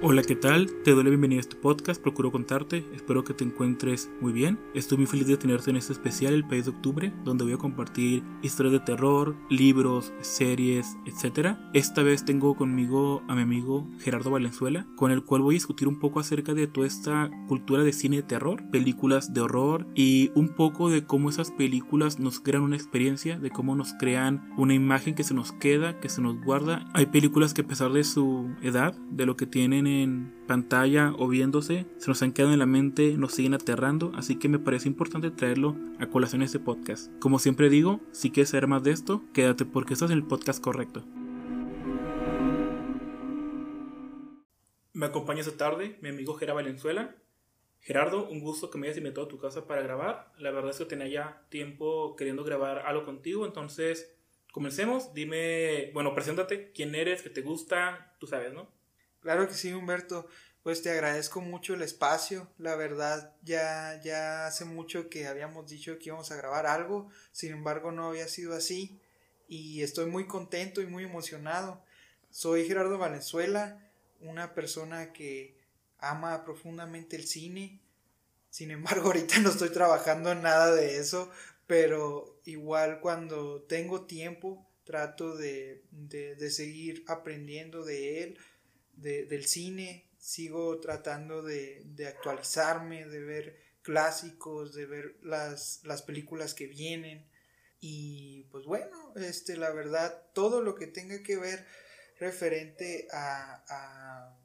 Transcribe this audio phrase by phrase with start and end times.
[0.00, 0.70] Hola, ¿qué tal?
[0.84, 4.56] Te doy la bienvenida a este podcast, procuro contarte, espero que te encuentres muy bien.
[4.72, 7.58] Estoy muy feliz de tenerte en este especial El País de Octubre, donde voy a
[7.58, 11.56] compartir historias de terror, libros, series, etc.
[11.74, 15.88] Esta vez tengo conmigo a mi amigo Gerardo Valenzuela, con el cual voy a discutir
[15.88, 20.30] un poco acerca de toda esta cultura de cine de terror, películas de horror y
[20.36, 24.74] un poco de cómo esas películas nos crean una experiencia, de cómo nos crean una
[24.74, 26.88] imagen que se nos queda, que se nos guarda.
[26.94, 31.28] Hay películas que a pesar de su edad, de lo que tienen en pantalla o
[31.28, 34.88] viéndose, se nos han quedado en la mente, nos siguen aterrando, así que me parece
[34.88, 37.10] importante traerlo a colación este podcast.
[37.18, 40.62] Como siempre digo, si quieres saber más de esto, quédate porque estás en el podcast
[40.62, 41.04] correcto.
[44.92, 47.16] Me acompaña esta tarde mi amigo Gerardo Valenzuela.
[47.80, 50.32] Gerardo, un gusto que me hayas invitado a tu casa para grabar.
[50.38, 54.14] La verdad es que tenía ya tiempo queriendo grabar algo contigo, entonces
[54.52, 55.14] comencemos.
[55.14, 58.77] Dime, bueno, preséntate, quién eres, qué te gusta, tú sabes, ¿no?
[59.28, 60.26] Claro que sí, Humberto.
[60.62, 62.48] Pues te agradezco mucho el espacio.
[62.56, 67.10] La verdad, ya, ya hace mucho que habíamos dicho que íbamos a grabar algo.
[67.30, 68.98] Sin embargo, no había sido así.
[69.46, 71.84] Y estoy muy contento y muy emocionado.
[72.30, 73.78] Soy Gerardo Valenzuela,
[74.22, 75.58] una persona que
[75.98, 77.82] ama profundamente el cine.
[78.48, 81.30] Sin embargo, ahorita no estoy trabajando en nada de eso.
[81.66, 88.38] Pero igual cuando tengo tiempo, trato de, de, de seguir aprendiendo de él
[89.00, 97.26] del cine, sigo tratando de, actualizarme, de ver clásicos, de ver las, películas que vienen.
[97.80, 101.64] Y pues bueno, este, la verdad, todo lo que tenga que ver
[102.18, 104.36] referente a,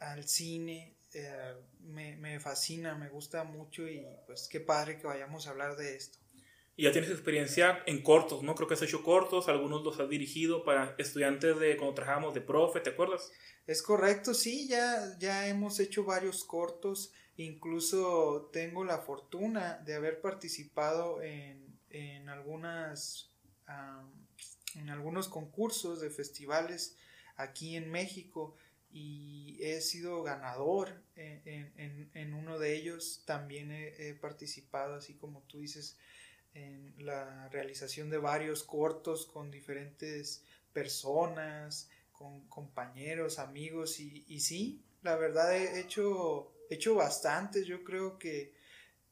[0.00, 5.46] al cine eh, me, me fascina, me gusta mucho y pues qué padre que vayamos
[5.46, 6.18] a hablar de esto.
[6.76, 8.54] Y ya tienes experiencia en cortos, ¿no?
[8.54, 12.40] Creo que has hecho cortos, algunos los has dirigido para estudiantes de cuando trabajábamos de
[12.40, 13.30] profe, ¿te acuerdas?
[13.66, 20.20] Es correcto, sí, ya, ya hemos hecho varios cortos, incluso tengo la fortuna de haber
[20.20, 23.30] participado en, en algunas,
[24.74, 26.96] en algunos concursos de festivales
[27.36, 28.56] aquí en México
[28.90, 35.42] y he sido ganador en, en, en uno de ellos, también he, participado, así como
[35.42, 35.96] tú dices,
[36.54, 44.82] en la realización de varios cortos con diferentes personas, con compañeros, amigos y, y sí,
[45.02, 48.54] la verdad he hecho, hecho bastantes, yo creo que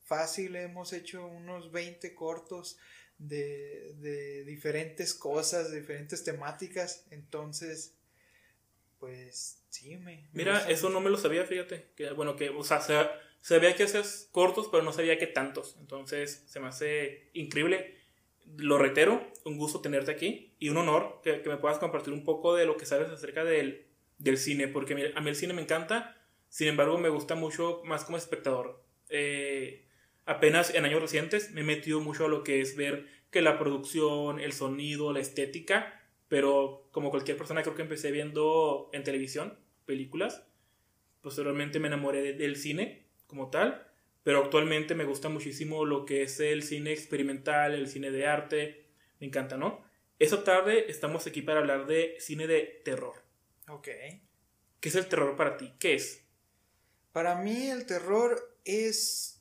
[0.04, 2.78] fácil hemos hecho unos 20 cortos
[3.18, 7.94] de, de diferentes cosas, diferentes temáticas, entonces
[9.00, 10.28] pues sí, me...
[10.32, 14.28] Mira, eso no me lo sabía, fíjate, que bueno, que, o sea, sabía que haces
[14.32, 17.96] cortos, pero no sabía que tantos, entonces se me hace increíble.
[18.56, 22.54] Lo reitero, un gusto tenerte aquí y un honor que, me puedas compartir un poco
[22.54, 23.86] de lo que sabes acerca del,
[24.18, 26.16] del, cine, porque a mí el cine me encanta,
[26.48, 28.82] sin embargo me gusta mucho más como espectador.
[29.08, 29.86] Eh,
[30.26, 33.58] apenas en años recientes me he metido mucho a lo que es ver que la
[33.58, 39.58] producción, el sonido, la estética, pero como cualquier persona creo que empecé viendo en televisión
[39.86, 40.44] películas,
[41.20, 43.86] posteriormente me enamoré del cine como tal
[44.22, 48.86] pero actualmente me gusta muchísimo lo que es el cine experimental, el cine de arte,
[49.18, 49.82] me encanta, ¿no?
[50.18, 53.14] Esta tarde estamos aquí para hablar de cine de terror.
[53.68, 53.88] Ok.
[54.80, 55.72] ¿Qué es el terror para ti?
[55.78, 56.22] ¿Qué es?
[57.12, 59.40] Para mí el terror es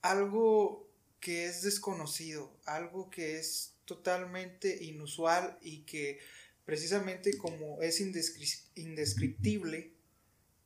[0.00, 0.88] algo
[1.20, 6.20] que es desconocido, algo que es totalmente inusual y que
[6.64, 9.92] precisamente como es indescriptible,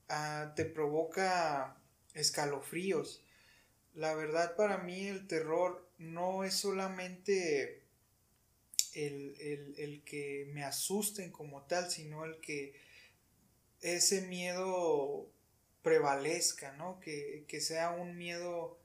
[0.08, 1.79] ah, te provoca
[2.14, 3.22] escalofríos
[3.94, 7.82] la verdad para mí el terror no es solamente
[8.94, 12.74] el, que me asusten como tal, sino el que
[13.80, 15.30] ese miedo
[15.82, 17.00] prevalezca, ¿no?
[17.00, 18.78] Que, sea un miedo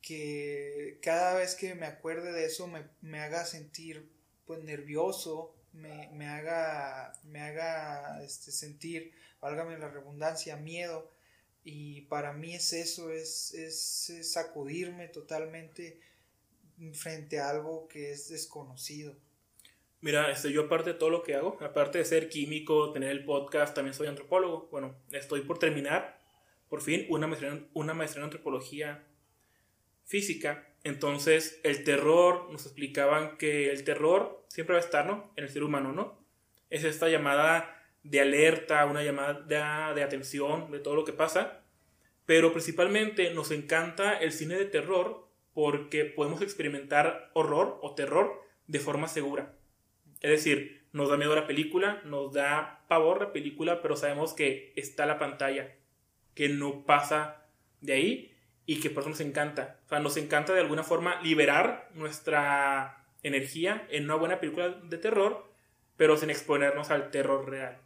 [0.00, 2.68] que cada vez que me acuerde de eso
[3.00, 4.10] me, haga sentir
[4.46, 11.10] pues nervioso, me, haga, me haga este, sentir, válgame la redundancia, miedo
[11.64, 16.00] y para mí es eso, es, es, sacudirme totalmente
[16.94, 19.14] frente a algo que es desconocido.
[20.00, 23.24] Mira, este, yo aparte de todo lo que hago, aparte de ser químico, tener el
[23.24, 24.68] podcast, también soy antropólogo.
[24.70, 26.18] Bueno, estoy por terminar,
[26.70, 29.06] por fin, una maestría, una maestría en antropología
[30.06, 30.66] física.
[30.82, 35.30] Entonces, el terror, nos explicaban que el terror siempre va a estar, ¿no?
[35.36, 36.18] En el ser humano, ¿no?
[36.70, 41.62] Es esta llamada de alerta, una llamada de, atención de todo lo que pasa.
[42.26, 48.78] Pero principalmente nos encanta el cine de terror porque podemos experimentar horror o terror de
[48.78, 49.54] forma segura.
[50.20, 54.72] Es decir, nos da miedo la película, nos da pavor la película, pero sabemos que
[54.76, 55.74] está la pantalla,
[56.34, 57.46] que no pasa
[57.80, 58.36] de ahí
[58.66, 59.80] y que por eso nos encanta.
[59.86, 64.98] O sea, nos encanta de alguna forma liberar nuestra energía en una buena película de
[64.98, 65.50] terror,
[65.96, 67.78] pero sin exponernos al terror real.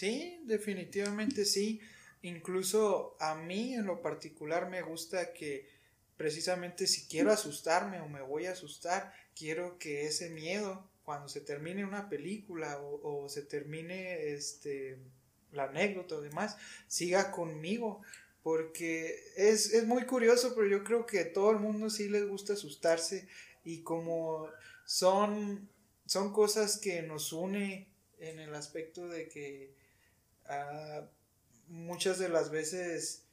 [0.00, 1.78] Sí, definitivamente sí.
[2.22, 5.68] Incluso a mí en lo particular me gusta que
[6.16, 11.42] precisamente si quiero asustarme o me voy a asustar, quiero que ese miedo, cuando se
[11.42, 14.96] termine una película o, se termine este,
[15.52, 16.56] la anécdota o demás,
[16.88, 18.00] siga conmigo.
[18.42, 22.26] Porque es, es muy curioso, pero yo creo que a todo el mundo sí les
[22.26, 23.28] gusta asustarse
[23.64, 24.48] y como
[24.86, 25.68] son,
[26.06, 27.86] son cosas que nos une
[28.18, 29.78] en el aspecto de que
[30.50, 31.08] ah,
[31.68, 33.26] muchas de las veces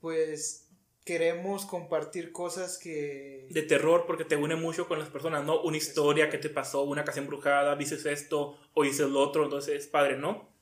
[0.00, 0.68] pues
[1.04, 3.46] queremos compartir cosas que...
[3.50, 5.62] De terror, porque te une mucho con las personas, ¿no?
[5.62, 9.74] Una historia que te pasó, una casa embrujada, dices esto o dices lo otro, entonces
[9.74, 10.52] es padre, ¿no?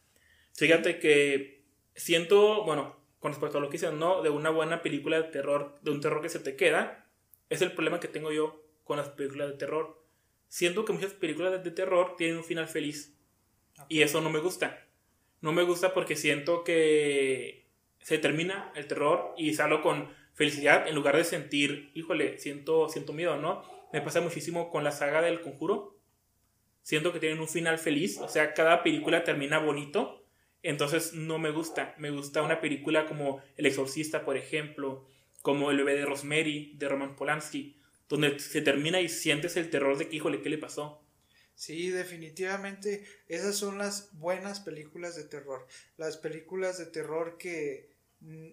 [0.54, 1.64] Fíjate que
[1.96, 4.22] siento, bueno, con respecto a lo que dicen, ¿no?
[4.22, 7.10] De una buena película de terror, de un terror que se te queda,
[7.50, 10.00] es el problema que tengo yo con las películas de terror.
[10.46, 13.16] Siento que muchas películas de terror tienen un final feliz.
[13.88, 14.85] Y eso no me gusta.
[15.40, 17.66] No me gusta porque siento que
[18.00, 23.12] se termina el terror y salgo con felicidad en lugar de sentir, híjole, siento, siento
[23.12, 23.62] miedo, ¿no?
[23.92, 25.98] Me pasa muchísimo con la saga del conjuro.
[26.82, 30.24] Siento que tienen un final feliz, o sea, cada película termina bonito,
[30.62, 31.94] entonces no me gusta.
[31.98, 35.04] Me gusta una película como El Exorcista, por ejemplo,
[35.42, 37.76] como El bebé de Rosemary, de Roman Polanski,
[38.08, 41.05] donde se termina y sientes el terror de que, híjole, ¿qué le pasó?
[41.56, 45.66] Sí, definitivamente esas son las buenas películas de terror.
[45.96, 47.88] Las películas de terror que
[48.20, 48.48] mm,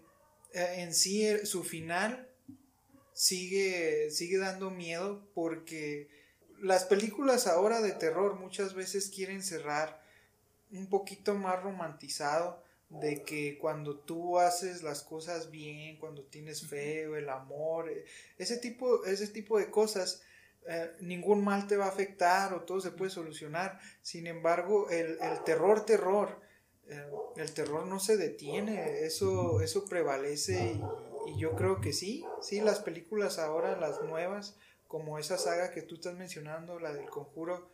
[0.54, 2.30] eh, en sí eh, su final
[3.14, 6.08] sigue, sigue dando miedo porque
[6.62, 10.02] las películas ahora de terror muchas veces quieren cerrar
[10.72, 17.04] un poquito más romantizado de que cuando tú haces las cosas bien, cuando tienes fe
[17.04, 18.06] el amor, eh,
[18.38, 20.22] ese tipo, ese tipo de cosas,
[21.02, 23.80] ningún mal te va a afectar o todo se puede solucionar.
[24.02, 26.40] Sin embargo, el, el terror, terror,
[26.88, 27.06] eh,
[27.38, 30.80] el terror no se detiene, eso, eso prevalece
[31.26, 34.58] y, yo creo que sí, sí, las películas ahora, las nuevas,
[34.88, 37.70] como esa saga que tú estás mencionando, la del conjuro,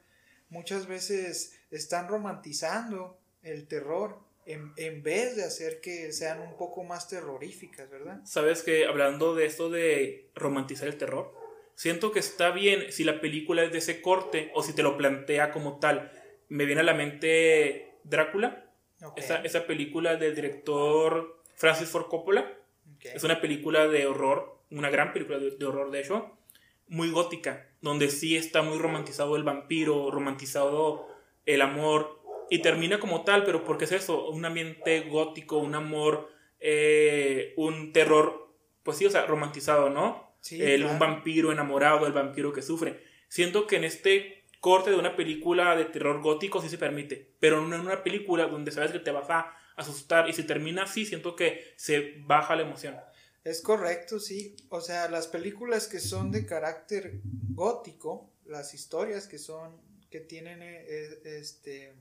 [0.49, 6.83] muchas veces están romantizando el terror en, en, vez de hacer que sean un poco
[6.83, 8.21] más terroríficas, ¿verdad?
[8.23, 11.33] Sabes que hablando de esto de romantizar el terror,
[11.79, 14.97] siento que está bien si la película es de ese corte o si te lo
[14.97, 16.11] plantea como tal.
[16.49, 18.65] Me viene a la mente Drácula,
[19.15, 22.51] esa, película del director Francis Ford Coppola.
[23.01, 26.37] Es una película de horror, una gran película de, horror de hecho,
[26.89, 31.07] muy gótica, donde sí está muy romantizado el vampiro, romantizado
[31.45, 36.29] el amor, y termina como tal, pero porque es eso, un ambiente gótico, un amor,
[36.59, 38.53] eh, un terror,
[38.83, 40.28] pues sí, o sea, romantizado, ¿no?
[40.51, 43.03] El, Un vampiro enamorado, el vampiro que sufre.
[43.27, 47.65] Siento que en este corte de una película de terror gótico sí se permite, pero
[47.65, 51.05] no en una película donde sabes que te vas a asustar y si termina así
[51.05, 52.95] siento que se baja la emoción.
[53.43, 54.57] Es correcto, sí.
[54.69, 57.21] O sea, las películas que son de carácter
[57.53, 61.93] gótico, las historias que son que tienen eh, este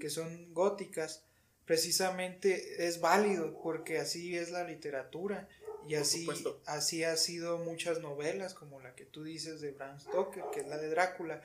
[0.00, 1.24] que son góticas,
[1.64, 5.48] precisamente es válido porque así es la literatura
[5.88, 6.26] y así,
[6.66, 10.66] así ha sido muchas novelas, como la que tú dices de Bram Stoker, que es
[10.66, 11.42] la de Drácula.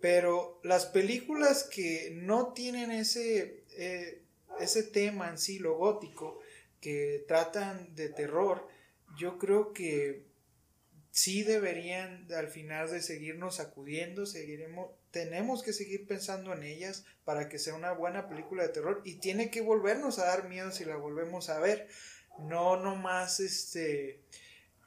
[0.00, 4.22] Pero las películas que no tienen ese, eh,
[4.60, 6.40] ese tema en sí, lo gótico,
[6.80, 8.68] que tratan de terror,
[9.16, 10.28] yo creo que
[11.10, 17.48] sí deberían al final de seguirnos acudiendo, seguiremos, tenemos que seguir pensando en ellas para
[17.48, 20.84] que sea una buena película de terror y tiene que volvernos a dar miedo si
[20.84, 21.88] la volvemos a ver
[22.40, 24.20] no nomás este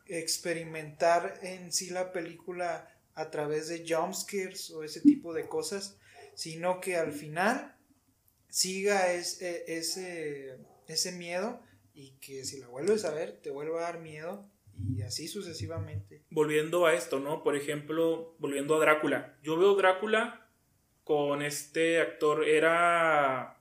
[0.07, 5.97] experimentar en sí la película a través de jumpscares o ese tipo de cosas,
[6.33, 7.75] sino que al final
[8.49, 11.61] siga ese, ese, ese miedo
[11.93, 14.45] y que si la vuelves a ver te vuelva a dar miedo
[14.95, 16.23] y así sucesivamente.
[16.29, 17.43] Volviendo a esto, ¿no?
[17.43, 19.37] Por ejemplo, volviendo a Drácula.
[19.43, 20.49] Yo veo Drácula
[21.03, 23.60] con este actor, era...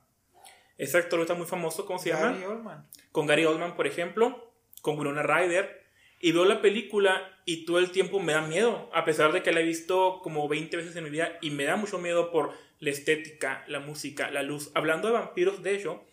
[0.77, 2.31] Este actor está muy famoso, ¿cómo se llama?
[2.31, 5.81] Gary Oldman con Gary Oldman, por ejemplo, con Winona Ryder,
[6.19, 9.51] y veo la película y todo el tiempo me da miedo, a pesar de que
[9.51, 12.53] la he visto como 20 veces en mi vida y me da mucho miedo por
[12.79, 14.71] la estética, la música, la luz.
[14.75, 16.03] Hablando de vampiros, de hecho,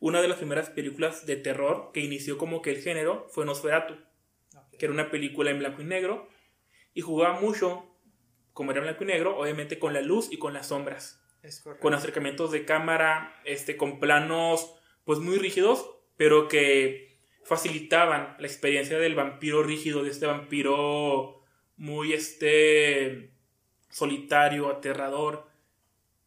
[0.00, 3.96] una de las primeras películas de terror que inició como que el género fue Nosferatu,
[4.78, 6.28] que era una película en blanco y negro
[6.94, 7.84] y jugaba mucho,
[8.54, 11.22] como era en blanco y negro, obviamente con la luz y con las sombras.
[11.80, 14.74] Con acercamientos de cámara, este, con planos
[15.04, 21.42] pues muy rígidos, pero que facilitaban la experiencia del vampiro rígido, de este vampiro
[21.78, 23.30] muy este
[23.88, 25.48] solitario, aterrador.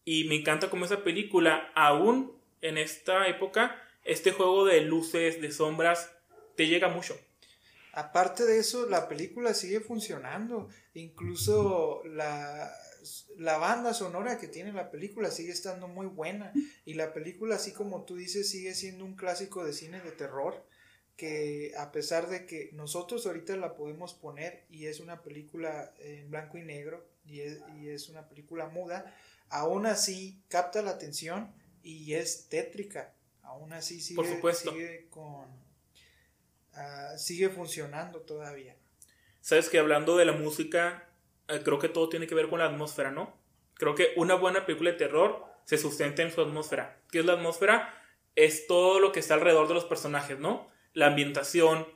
[0.04, 5.52] Y me encanta como esa película, aún en esta época, este juego de luces, de
[5.52, 6.12] sombras,
[6.56, 7.16] te llega mucho.
[7.94, 10.70] Aparte de eso, la película sigue funcionando.
[10.94, 12.72] Incluso la,
[13.38, 16.54] la banda sonora que tiene la película sigue estando muy buena.
[16.86, 20.66] Y la película, así como tú dices, sigue siendo un clásico de cine de terror.
[21.18, 26.32] Que a pesar de que nosotros ahorita la podemos poner y es una película en
[26.32, 29.16] blanco y negro y es, y es una película muda,
[29.50, 31.54] aún así capta la atención
[31.84, 33.14] y es tétrica.
[33.44, 34.72] Aún así sigue, Por supuesto.
[34.72, 35.46] sigue con
[36.74, 38.76] ah, sigue funcionando todavía.
[39.42, 41.08] Sabes que hablando de la música,
[41.64, 43.36] creo que todo tiene que ver con la atmósfera, ¿no?
[43.76, 47.02] Creo que una buena película de terror se sustenta en su atmósfera.
[47.12, 47.94] ¿Qué es la atmósfera?
[48.36, 50.70] Es todo lo que está alrededor de los personajes, ¿no?
[50.94, 51.88] La ambientación,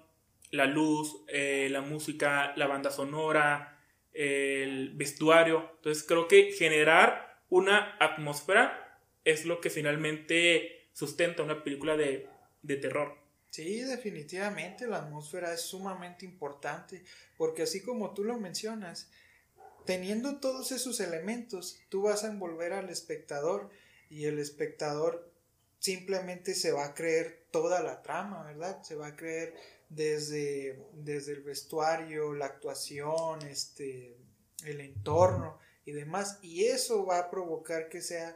[0.51, 3.79] la luz, eh, la música, la banda sonora,
[4.13, 5.71] el vestuario.
[5.75, 12.27] Entonces creo que generar una atmósfera es lo que finalmente sustenta una película de,
[12.61, 13.17] de terror.
[13.49, 17.03] Sí, definitivamente la atmósfera es sumamente importante,
[17.37, 19.11] porque así como tú lo mencionas,
[19.85, 23.69] teniendo todos esos elementos, tú vas a envolver al espectador
[24.09, 25.31] y el espectador
[25.79, 28.81] simplemente se va a creer toda la trama, ¿verdad?
[28.83, 29.53] Se va a creer
[29.89, 34.17] desde, desde el vestuario, la actuación, este,
[34.65, 38.35] el entorno y demás, y eso va a provocar que sea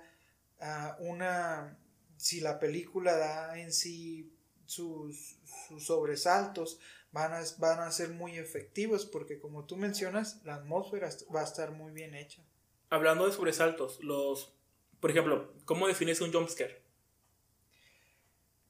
[0.60, 1.80] ah, una,
[2.18, 4.32] si la película da en sí
[4.66, 6.80] sus, sus sobresaltos,
[7.12, 11.46] van a, van a ser muy efectivos porque como tú mencionas, la atmósfera va a
[11.46, 12.44] estar muy bien hecha.
[12.90, 14.54] Hablando de sobresaltos, los,
[15.00, 16.82] por ejemplo, ¿cómo defines un jumpscare?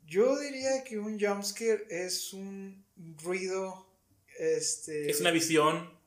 [0.05, 2.83] Yo diría que un jumpscare es un
[3.23, 3.87] ruido,
[4.37, 5.09] este...
[5.09, 5.98] Es una visión,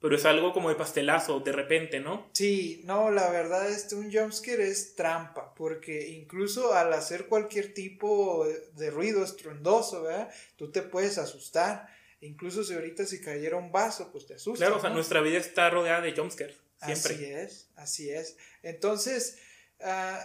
[0.00, 2.30] pero es algo como de pastelazo, de repente, ¿no?
[2.32, 8.46] Sí, no, la verdad, este, un jumpscare es trampa, porque incluso al hacer cualquier tipo
[8.76, 10.32] de ruido estruendoso, ¿verdad?
[10.56, 11.86] Tú te puedes asustar.
[12.22, 14.64] Incluso si ahorita si cayera un vaso, pues te asusta.
[14.64, 17.14] Claro, o sea, nuestra vida está rodeada de jumpscares, siempre.
[17.14, 18.36] Así es, así es.
[18.62, 19.38] Entonces,
[19.80, 20.18] uh,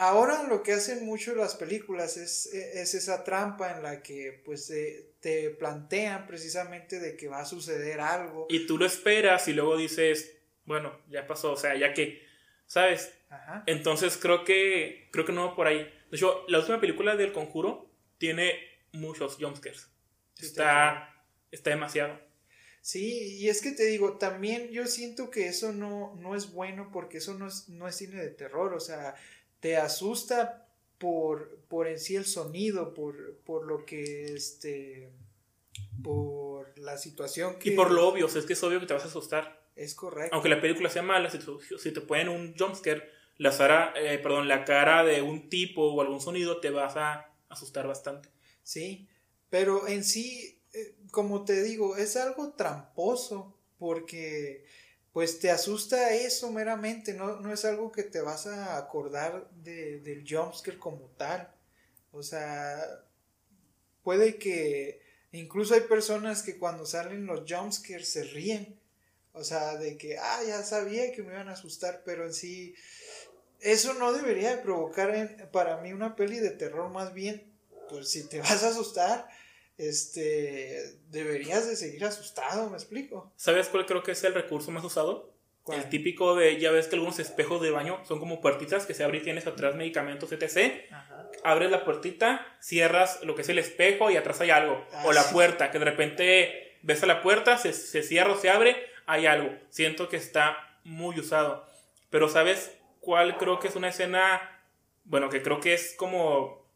[0.00, 4.70] Ahora lo que hacen mucho las películas es, es esa trampa en la que pues
[5.20, 8.46] te plantean precisamente de que va a suceder algo.
[8.48, 12.22] Y tú lo esperas y luego dices, bueno, ya pasó, o sea, ya que,
[12.66, 13.12] ¿sabes?
[13.28, 13.62] Ajá.
[13.66, 15.78] Entonces creo que, creo que no por ahí.
[16.10, 18.58] De hecho, la última película del Conjuro tiene
[18.92, 19.88] muchos jumpscares.
[20.40, 22.18] está, está demasiado.
[22.82, 26.90] Sí, y es que te digo, también yo siento que eso no, no es bueno
[26.90, 29.14] porque eso no es, no es cine de terror, o sea,
[29.60, 30.66] te asusta
[31.00, 35.10] por, por en sí el sonido, por, por lo que este
[36.02, 37.70] por la situación que...
[37.70, 39.66] Y por lo obvio, o sea, es que es obvio que te vas a asustar.
[39.74, 40.34] Es correcto.
[40.34, 44.18] Aunque la película sea mala, si te, si te ponen un jumpscare, la, cara, eh,
[44.18, 48.28] perdón, la cara de un tipo o algún sonido te vas a asustar bastante.
[48.62, 49.08] Sí,
[49.48, 54.66] pero en sí, eh, como te digo, es algo tramposo porque
[55.12, 60.00] pues te asusta eso meramente, no, no es algo que te vas a acordar de,
[60.00, 61.52] del jumpscare como tal.
[62.12, 62.80] O sea,
[64.02, 65.00] puede que
[65.32, 68.80] incluso hay personas que cuando salen los jumpscares se ríen.
[69.32, 72.74] O sea, de que, ah, ya sabía que me iban a asustar, pero en sí,
[73.60, 77.52] eso no debería provocar para mí una peli de terror, más bien,
[77.88, 79.28] pues si te vas a asustar,
[79.80, 83.32] este, deberías de seguir asustado, ¿me explico?
[83.36, 85.32] ¿Sabes cuál creo que es el recurso más usado?
[85.68, 89.04] El típico de, ya ves que algunos espejos de baño son como puertitas que se
[89.04, 90.82] abren y tienes atrás medicamentos, etc.
[91.44, 94.84] Abres la puertita, cierras lo que es el espejo y atrás hay algo.
[94.92, 98.38] Ah, o la puerta, que de repente ves a la puerta, se, se cierra o
[98.38, 99.50] se abre, hay algo.
[99.68, 101.66] Siento que está muy usado.
[102.10, 104.40] Pero ¿sabes cuál creo que es una escena,
[105.04, 106.68] bueno, que creo que es como...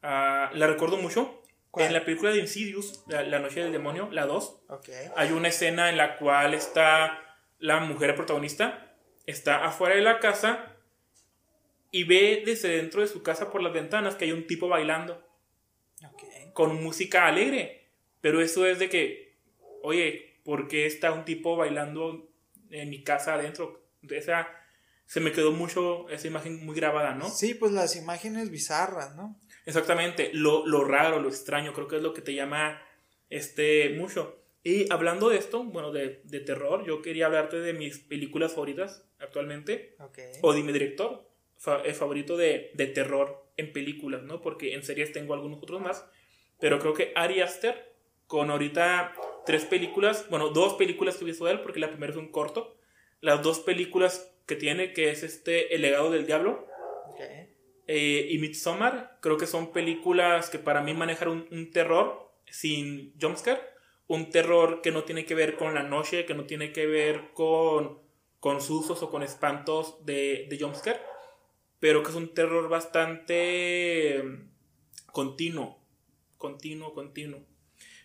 [0.00, 1.42] Uh, la recuerdo mucho
[1.76, 4.62] en la película de Insidious, la, Noche del Demonio, la 2,
[5.16, 7.22] hay una escena en la cual está
[7.58, 8.96] la mujer protagonista,
[9.26, 10.76] está afuera de la casa
[11.90, 15.24] y ve desde dentro de su casa por las ventanas que hay un tipo bailando.
[16.52, 17.90] Con música alegre.
[18.20, 19.38] Pero eso es de que,
[19.82, 22.28] oye, ¿por qué está un tipo bailando
[22.70, 23.88] en mi casa adentro?
[24.08, 24.48] Esa,
[25.06, 27.28] se me quedó mucho esa imagen muy grabada, ¿no?
[27.28, 29.38] Sí, pues las imágenes bizarras, ¿no?
[29.68, 32.80] Exactamente, lo, lo, raro, lo extraño, creo que es lo que te llama
[33.28, 34.42] este mucho.
[34.64, 39.06] Y hablando de esto, bueno, de, de terror, yo quería hablarte de mis películas favoritas
[39.18, 39.94] actualmente.
[40.00, 40.32] Okay.
[40.40, 44.40] O de mi director fa eh, favorito de, de, terror en películas, ¿no?
[44.40, 46.06] Porque en series tengo algunos otros más.
[46.58, 47.94] Pero creo que Ari Aster,
[48.26, 49.12] con ahorita
[49.44, 52.74] tres películas, bueno, dos películas que hizo él, porque la primera es un corto.
[53.20, 56.66] Las dos películas que tiene, que es este El legado del diablo.
[57.12, 57.47] Okay.
[57.90, 63.60] Eh, y Midsommar, creo que son películas que para mí manejan un, terror sin jumpscare
[64.08, 67.32] un terror que no tiene que ver con la noche, que no tiene que ver
[67.34, 67.98] con,
[68.40, 71.00] con sustos o con espantos de, de jumpscare,
[71.78, 75.78] pero que es un terror bastante mm, continuo,
[76.38, 77.40] continuo, continuo.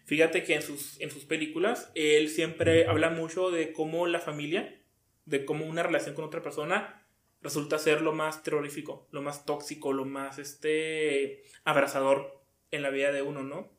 [0.06, 4.82] Fíjate que en sus, en sus películas él siempre habla mucho de cómo la familia,
[5.26, 7.03] de cómo una relación con otra persona
[7.44, 13.12] resulta ser lo más terrorífico, lo más tóxico, lo más este abrazador en la vida
[13.12, 13.70] de uno, ¿no?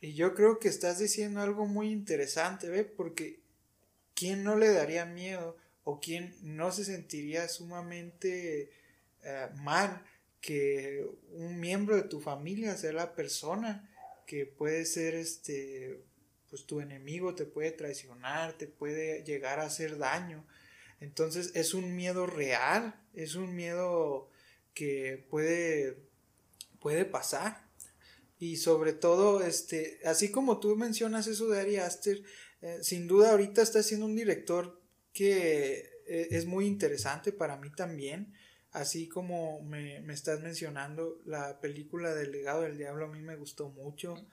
[0.00, 2.84] Y yo creo que estás diciendo algo muy interesante, ¿ve?
[2.84, 3.40] Porque
[4.14, 8.70] ¿quién no le daría miedo o quién no se sentiría sumamente
[9.22, 10.04] eh, mal
[10.40, 13.90] que un miembro de tu familia sea la persona
[14.26, 16.02] que puede ser este
[16.50, 20.46] pues tu enemigo te puede traicionar, te puede llegar a hacer daño.
[21.04, 24.30] Entonces es un miedo real, es un miedo
[24.74, 26.02] que puede
[26.80, 27.64] puede pasar
[28.38, 32.22] y sobre todo, este, así como tú mencionas eso de Ari Aster,
[32.60, 34.82] eh, sin duda ahorita está siendo un director
[35.12, 38.34] que eh, es muy interesante para mí también.
[38.70, 43.36] Así como me, me, estás mencionando, la película del legado del diablo a mí me
[43.36, 44.26] gustó mucho.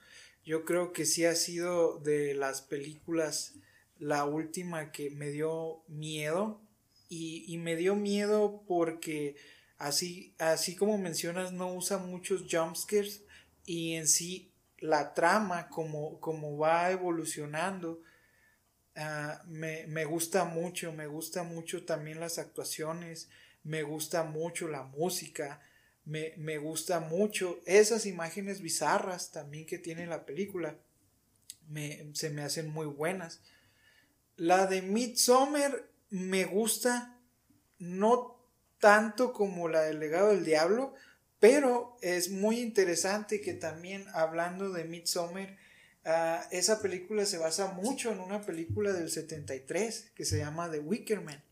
[0.44, 3.54] Yo creo que sí ha sido de las películas
[3.98, 6.60] la última que me dio miedo.
[7.14, 9.36] Y, y me dio miedo porque
[9.76, 13.22] así, así como mencionas, no usa muchos jumpscares
[13.66, 18.00] y en sí la trama, como, como va evolucionando,
[18.96, 23.28] uh, me, me, gusta mucho, me gusta mucho también las actuaciones,
[23.62, 25.60] me gusta mucho la música,
[26.06, 30.78] me, me gusta mucho esas imágenes bizarras también que tiene la película,
[31.68, 33.42] me, se me hacen muy buenas.
[34.36, 37.18] La de Midsommar me gusta,
[37.78, 38.38] no
[38.78, 40.92] tanto como la del legado del diablo,
[41.40, 45.56] pero es muy interesante que también hablando de Midsommar,
[46.04, 50.80] uh, esa película se basa mucho en una película del 73 que se llama The
[50.80, 51.42] Wicker Man.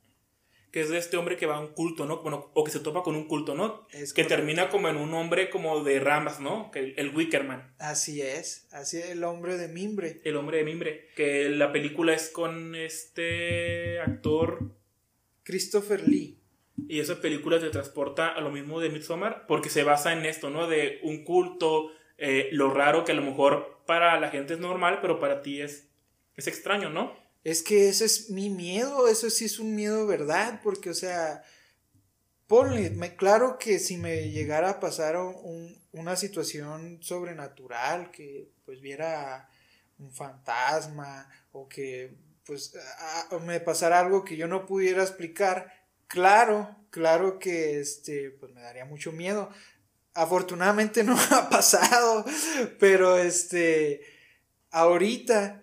[0.70, 2.18] Que es de este hombre que va a un culto, ¿no?
[2.22, 3.87] Bueno, o que se topa con un culto, ¿no?
[3.90, 4.37] Es que correcto.
[4.37, 6.70] termina como en un hombre como de ramas, ¿no?
[6.70, 7.74] Que el Wickerman.
[7.78, 10.20] Así es, así es, el hombre de mimbre.
[10.24, 11.09] El hombre de mimbre.
[11.16, 14.70] Que la película es con este actor.
[15.42, 16.38] Christopher Lee.
[16.88, 20.50] Y esa película te transporta a lo mismo de Midsommar porque se basa en esto,
[20.50, 20.66] ¿no?
[20.68, 24.98] De un culto, eh, lo raro que a lo mejor para la gente es normal,
[25.00, 25.90] pero para ti es,
[26.37, 27.16] es extraño, ¿no?
[27.44, 30.61] Es que ese es mi miedo, eso sí es un miedo, ¿verdad?
[30.62, 31.42] Porque, o sea,
[32.46, 39.48] ponle, claro que si me llegara a pasar un, una situación sobrenatural, que pues viera
[39.98, 42.74] un fantasma o que pues
[43.42, 48.85] me pasara algo que yo no pudiera explicar, Claro, claro que este, pues me daría
[48.85, 49.48] mucho miedo.
[50.12, 52.24] Afortunadamente no ha pasado,
[52.81, 54.00] pero este,
[54.72, 55.62] ahorita,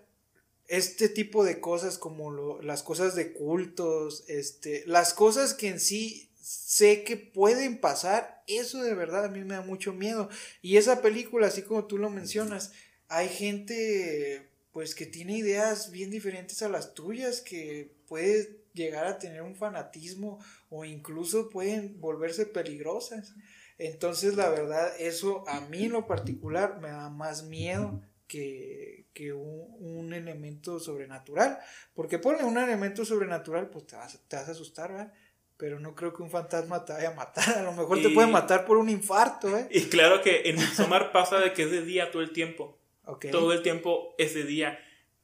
[0.68, 5.80] este tipo de cosas como lo, las cosas de cultos, este, las cosas que en
[5.80, 10.28] sí sé que pueden pasar, eso de verdad a mí me da mucho miedo.
[10.62, 12.72] Y esa película, así como tú lo mencionas,
[13.08, 19.18] hay gente pues que tiene ideas bien diferentes a las tuyas, que puede llegar a
[19.18, 23.34] tener un fanatismo o incluso pueden volverse peligrosas.
[23.78, 29.32] Entonces, la verdad, eso a mí en lo particular me da más miedo que, que
[29.32, 31.58] un, un, elemento sobrenatural.
[31.94, 35.12] Porque pone un elemento sobrenatural, pues te vas, te vas a asustar, ¿verdad?
[35.56, 37.58] Pero no creo que un fantasma te vaya a matar.
[37.58, 39.66] A lo mejor y, te puede matar por un infarto, ¿eh?
[39.72, 42.78] Y claro que en Midsommar pasa de que es de día todo el tiempo.
[43.04, 43.30] Okay.
[43.30, 44.78] Todo el tiempo es de día.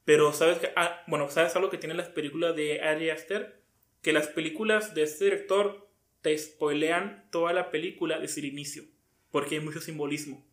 [0.04, 3.62] Pero sabes que, ah, bueno, sabes algo que tienen las películas de Ari Aster,
[4.02, 5.88] que las películas de este director
[6.22, 8.84] te spoilean toda la película desde el inicio,
[9.30, 10.44] porque hay mucho simbolismo.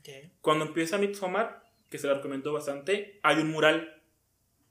[0.00, 0.32] Okay.
[0.40, 1.61] Cuando empieza Midsommar,
[1.92, 4.02] que se la recomiendo bastante, hay un mural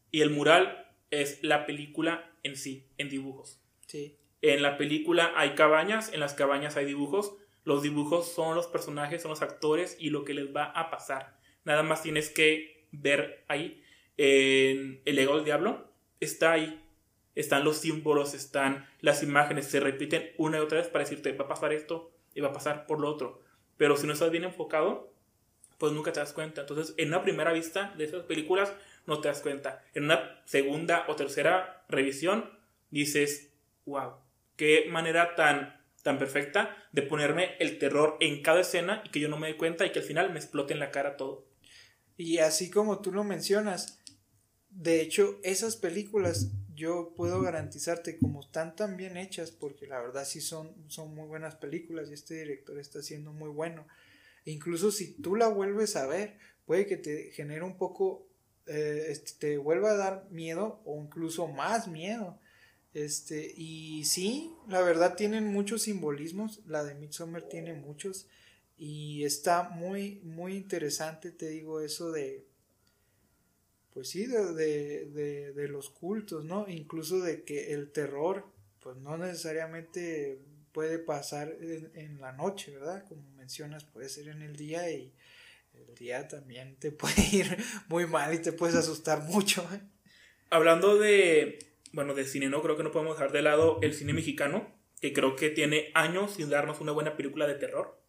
[0.09, 3.61] y el mural es la película en sí, en dibujos.
[3.85, 4.17] Sí.
[4.41, 7.35] En la película hay cabañas, en las cabañas hay dibujos.
[7.63, 11.37] Los dibujos son los personajes, son los actores y lo que les va a pasar.
[11.63, 13.83] Nada más tienes que ver ahí
[14.17, 16.83] en El Ego del Diablo está ahí.
[17.35, 21.45] Están los símbolos, están las imágenes, se repiten una y otra vez para decirte va
[21.45, 23.41] a pasar esto y va a pasar por lo otro.
[23.77, 25.10] Pero si no estás bien enfocado,
[25.81, 26.61] pues nunca te das cuenta.
[26.61, 28.71] Entonces, en una primera vista de esas películas,
[29.07, 29.83] no te das cuenta.
[29.95, 32.51] En una segunda o tercera revisión
[32.91, 33.49] dices,
[33.87, 34.11] wow,
[34.57, 39.27] qué manera tan, tan perfecta de ponerme el terror en cada escena y que yo
[39.27, 41.47] no me dé cuenta y que al final me explote en la cara todo.
[42.15, 43.99] Y así como tú lo mencionas,
[44.69, 50.25] de hecho, esas películas yo puedo garantizarte como están tan bien hechas, porque la verdad
[50.25, 53.87] sí son, son muy buenas películas y este director está siendo muy bueno.
[54.45, 58.27] Incluso si tú la vuelves a ver, puede que te genere un poco,
[58.67, 62.39] eh, este, te vuelva a dar miedo o incluso más miedo.
[62.93, 68.27] Este, y sí, la verdad tienen muchos simbolismos, la de Midsommar tiene muchos
[68.77, 72.45] y está muy, muy interesante, te digo, eso de,
[73.93, 76.67] pues sí, de, de, de, los cultos, ¿no?
[76.67, 78.45] Incluso de que el terror,
[78.81, 80.39] pues no necesariamente
[80.71, 83.05] puede pasar en, la noche, ¿verdad?
[83.07, 85.13] Como mencionas, puede ser en el día y
[85.73, 87.57] el día también te puede ir
[87.87, 89.67] muy mal y te puedes asustar mucho.
[89.73, 89.81] ¿eh?
[90.49, 91.59] Hablando de,
[91.91, 92.61] bueno, de cine, ¿no?
[92.61, 94.67] Creo que no podemos dejar de lado el cine mexicano,
[94.99, 97.99] que creo que tiene años sin darnos una buena película de terror.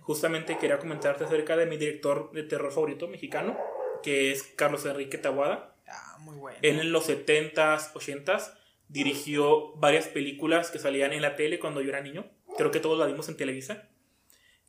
[0.00, 3.56] Justamente quería comentarte acerca de mi director de terror favorito mexicano,
[4.02, 5.74] que es Carlos Enrique Tabuada.
[5.86, 6.58] Ah, muy bueno.
[6.62, 8.52] en los 70s, 80s
[8.90, 12.26] dirigió varias películas que salían en la tele cuando yo era niño.
[12.56, 13.88] Creo que todos la vimos en Televisa.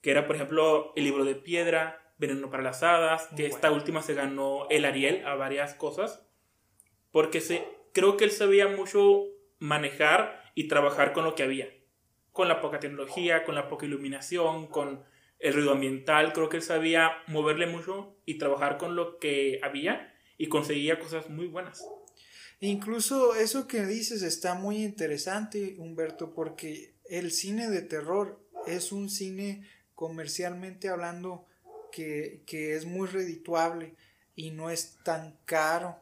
[0.01, 4.03] Que era, por ejemplo, El libro de piedra, Veneno para las hadas, que esta última
[4.03, 6.23] se ganó el Ariel a varias cosas.
[7.11, 9.25] Porque se, creo que él sabía mucho
[9.59, 11.69] manejar y trabajar con lo que había.
[12.31, 15.03] Con la poca tecnología, con la poca iluminación, con
[15.39, 20.13] el ruido ambiental, creo que él sabía moverle mucho y trabajar con lo que había
[20.37, 21.83] y conseguía cosas muy buenas.
[22.61, 29.09] Incluso eso que dices está muy interesante, Humberto, porque el cine de terror es un
[29.09, 31.47] cine comercialmente hablando
[31.91, 33.95] que, que es muy redituable
[34.35, 35.97] y no es tan caro.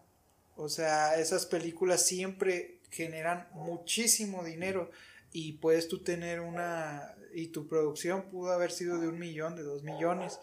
[0.58, 4.92] O sea, esas películas siempre generan muchísimo dinero
[5.32, 9.64] y puedes tú tener una y tu producción pudo haber sido de un millón, de
[9.64, 10.40] dos millones.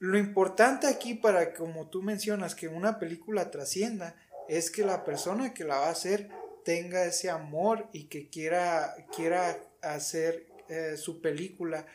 [0.00, 4.16] Lo importante aquí para, como tú mencionas, que una película trascienda,
[4.50, 6.28] es que la persona que la va a hacer
[6.64, 11.86] tenga ese amor y que quiera, quiera hacer eh, su película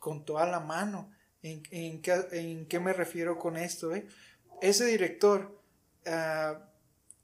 [0.00, 1.12] con toda la mano.
[1.42, 3.94] ¿En, en, qué, me refiero con esto?
[3.94, 4.06] Eh?
[4.60, 5.56] Ese director,
[6.04, 6.68] ah,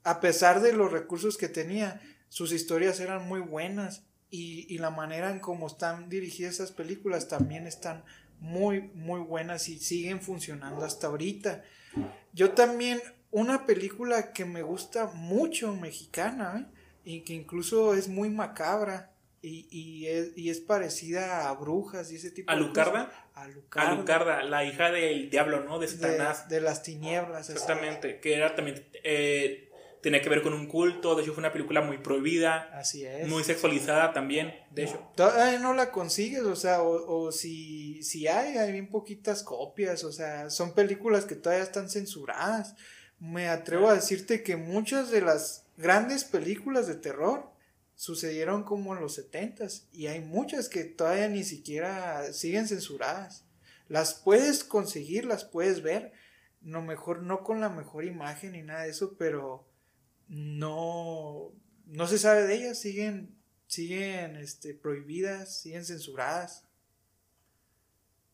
[0.03, 5.31] a pesar de los recursos que tenía, sus historias eran muy buenas y, la manera
[5.31, 8.05] en cómo están dirigidas esas películas también están
[8.39, 11.63] muy, muy buenas y siguen funcionando hasta ahorita.
[12.33, 16.77] Yo también, una película que me gusta mucho mexicana, ¿eh?
[17.03, 22.15] y que incluso es muy macabra, y, y, es, y, es, parecida a brujas y
[22.15, 22.87] ese tipo de cosas.
[23.33, 23.91] ¿Alucarda?
[23.91, 25.77] Alucarda, la hija del diablo, ¿no?
[25.79, 26.49] De Satanás.
[26.49, 27.49] De, las tinieblas.
[27.49, 29.67] Exactamente, que era también eh,
[30.01, 32.69] tenía que ver con un culto, de hecho fue una película muy prohibida.
[32.73, 33.27] Así es.
[33.27, 35.11] Muy sexualizada también, de hecho.
[35.15, 40.11] Todavía no la consigues, o sea, o, si, si hay, hay bien poquitas copias, o
[40.11, 42.75] sea, son películas que todavía están censuradas.
[43.19, 47.51] Me atrevo a decirte que muchas de las grandes películas de terror
[47.95, 53.43] sucedieron como en los setentas y hay muchas que todavía ni siquiera siguen censuradas.
[53.89, 56.13] Las puedes conseguir, las puedes ver,
[56.61, 59.67] no mejor no con la mejor imagen ni nada de eso, pero
[60.27, 61.53] no,
[61.85, 66.65] no se sabe de ellas, siguen, siguen este, prohibidas, siguen censuradas.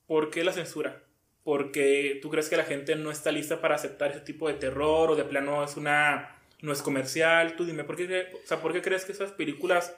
[0.07, 1.03] ¿Por qué la censura?
[1.43, 5.11] Porque tú crees que la gente no está lista para aceptar ese tipo de terror
[5.11, 7.55] o de plano es una no es comercial.
[7.55, 9.95] Tú dime, ¿por qué, o sea, ¿por qué crees que esas películas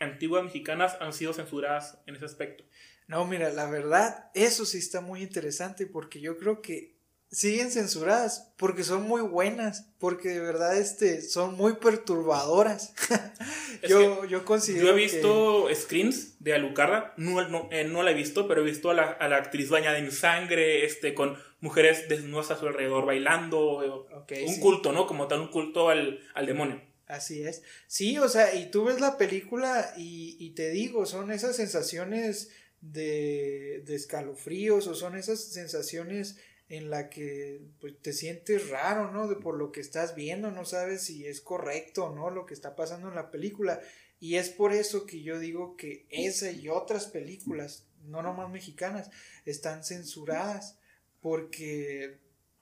[0.00, 2.64] antiguas mexicanas han sido censuradas en ese aspecto?
[3.06, 6.97] No, mira, la verdad, eso sí está muy interesante porque yo creo que
[7.30, 12.94] siguen censuradas porque son muy buenas, porque de verdad este, son muy perturbadoras.
[13.88, 14.86] yo, yo considero.
[14.86, 18.64] Yo he visto screens de Alucarda, no, no, eh, no, la he visto, pero he
[18.64, 22.66] visto a la, a la, actriz bañada en sangre, este, con mujeres desnudas a su
[22.66, 24.06] alrededor bailando.
[24.46, 25.06] un culto, ¿no?
[25.06, 26.82] Como tal, un culto al, al demonio.
[27.06, 27.62] Así es.
[27.86, 32.50] Sí, o sea, y tú ves la película y, y te digo, son esas sensaciones
[32.80, 39.26] de, de escalofríos o son esas sensaciones en la que pues, te sientes raro, ¿no?
[39.28, 42.54] De por lo que estás viendo, no sabes si es correcto o no lo que
[42.54, 43.80] está pasando en la película.
[44.20, 49.10] Y es por eso que yo digo que esa y otras películas, no nomás mexicanas,
[49.46, 50.78] están censuradas
[51.20, 52.18] porque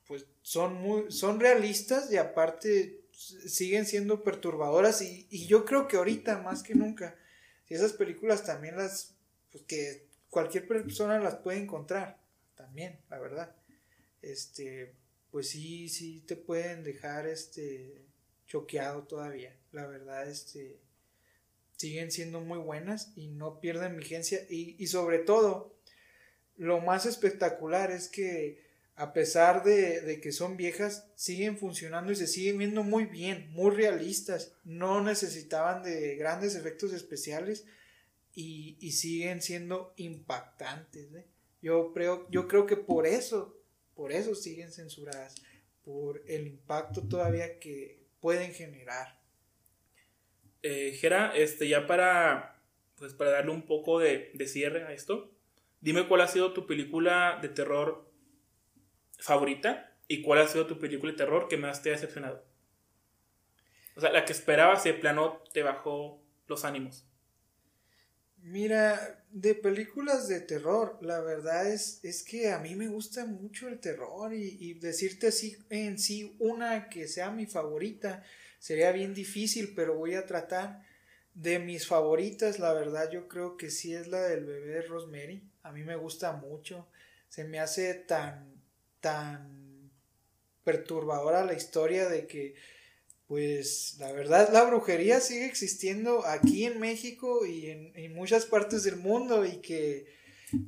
[0.06, 6.38] pues son muy son realistas y aparte siguen siendo perturbadoras y, yo creo que ahorita
[6.38, 7.16] más que nunca
[7.68, 9.14] esas películas también las
[9.50, 12.18] pues que cualquier persona las puede encontrar
[12.54, 13.55] también la verdad
[14.32, 14.92] este,
[15.30, 18.04] pues sí, sí te pueden dejar este
[18.46, 19.56] choqueado todavía.
[19.72, 20.78] La verdad, este
[21.76, 25.76] siguen siendo muy buenas y no pierden vigencia y, y sobre todo
[26.56, 32.26] lo más espectacular es que a pesar de, que son viejas, siguen funcionando y se
[32.26, 34.54] siguen viendo muy bien, muy realistas.
[34.64, 37.66] No necesitaban de grandes efectos especiales
[38.34, 41.12] y, siguen siendo impactantes.
[41.14, 41.26] ¿eh?
[41.60, 43.54] Yo, creo, yo creo que por eso,
[43.96, 45.34] por eso siguen censuradas,
[45.82, 49.18] por el impacto todavía que pueden generar.
[50.62, 52.62] Eh, Gera, este, ya para,
[52.96, 55.32] pues para darle un poco de, de cierre a esto,
[55.80, 58.08] dime cuál ha sido tu película de terror
[59.18, 62.44] favorita y cuál ha sido tu película de terror que más te ha decepcionado.
[63.96, 67.06] O sea, la que esperabas y de plano te bajó los ánimos.
[68.48, 73.66] Mira, de películas de terror, la verdad es, es que a mí me gusta mucho
[73.66, 78.22] el terror y, y, decirte así en sí una que sea mi favorita
[78.60, 80.84] sería bien difícil, pero voy a tratar.
[81.34, 85.42] De mis favoritas, la verdad yo creo que sí es la del bebé Rosemary.
[85.64, 86.88] A mí me gusta mucho.
[87.28, 88.54] Se me hace tan
[89.00, 89.90] tan
[90.62, 92.54] perturbadora la historia de que
[93.28, 98.96] pues la verdad la brujería sigue existiendo aquí en México y en, muchas partes del
[98.96, 100.06] mundo y que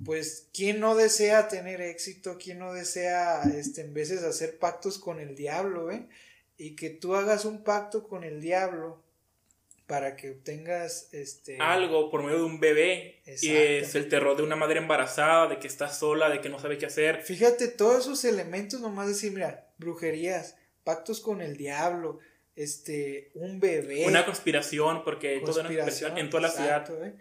[0.04, 5.20] pues quién no desea tener éxito, quién no desea este en veces hacer pactos con
[5.20, 6.08] el diablo, ¿eh?
[6.56, 9.04] Y que tú hagas un pacto con el diablo
[9.86, 14.42] para que obtengas este algo por medio de un bebé y es el terror de
[14.42, 17.22] una madre embarazada de que está sola de que no sabe qué hacer.
[17.22, 22.18] Fíjate todos esos elementos nomás decir mira brujerías pactos con el diablo
[22.58, 27.14] este un bebé una conspiración porque toda una conspiración en toda la ciudad ¿eh?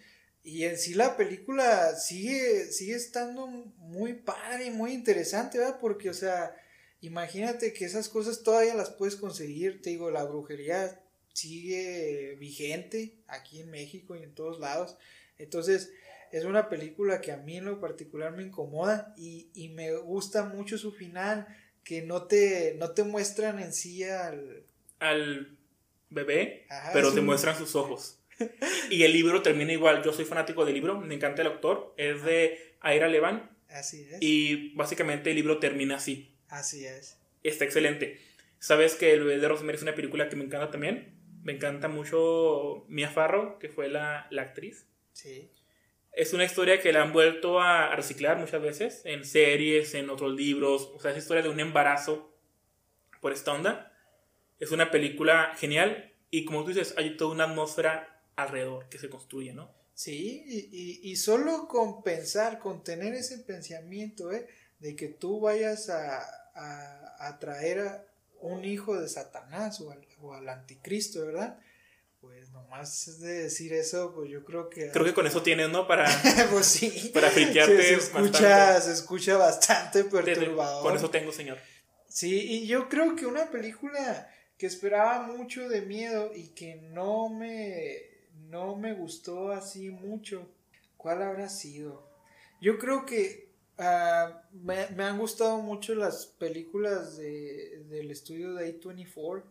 [0.43, 6.09] y en sí la película sigue sigue estando muy padre y muy interesante verdad porque
[6.09, 6.55] o sea
[7.01, 11.01] imagínate que esas cosas todavía las puedes conseguir te digo la brujería
[11.37, 14.97] sigue vigente aquí en México y en todos lados.
[15.37, 15.91] Entonces,
[16.31, 20.79] es una película que a mí en lo particular me incomoda y, me gusta mucho
[20.79, 21.47] su final,
[21.83, 24.65] que no te, no te muestran en sí al...
[24.99, 25.57] Al
[26.09, 28.19] bebé, pero te muestran sus ojos.
[28.89, 30.03] y el libro termina igual.
[30.03, 31.93] Yo soy fanático del libro, me encanta el autor.
[31.97, 33.49] Es de Aira Levan.
[33.69, 34.17] Así es.
[34.21, 36.35] Y básicamente el libro termina así.
[36.49, 37.17] Así es.
[37.43, 38.19] Está excelente.
[38.59, 41.13] ¿Sabes que El bebé de Rosemary es una película que me encanta también?
[41.43, 44.87] Me encanta mucho Mia Farrow, que fue la, la actriz.
[45.13, 45.51] Sí.
[46.11, 50.33] Es una historia que la han vuelto a reciclar muchas veces en series, en otros
[50.33, 50.91] libros.
[50.95, 52.33] O sea, es historia de un embarazo
[53.21, 53.86] por esta onda.
[54.59, 59.09] Es una película genial y como tú dices, hay toda una atmósfera alrededor que se
[59.09, 59.71] construye, ¿no?
[59.93, 64.47] Sí, y, y, solo con pensar, con tener ese pensamiento, ¿eh?
[64.77, 66.19] De que tú vayas a,
[66.53, 68.05] a, a traer a,
[68.41, 71.59] un hijo de Satanás o al, o al anticristo, ¿verdad?
[72.21, 74.91] Pues nomás de decir eso, pues yo creo que...
[74.91, 75.87] Creo que con eso tienes, ¿no?
[75.87, 76.05] Para...
[76.51, 77.11] pues sí.
[77.13, 80.83] Para friquearte se, escucha, se escucha bastante perturbador.
[80.83, 81.57] Con eso tengo, señor.
[82.07, 87.29] Sí, y yo creo que una película que esperaba mucho de miedo y que no
[87.29, 88.01] me,
[88.49, 90.49] no me gustó así mucho,
[90.97, 92.07] ¿cuál habrá sido?
[92.59, 93.47] Yo creo que
[93.79, 99.43] Ah, me, me, han gustado mucho las películas de, del estudio de A24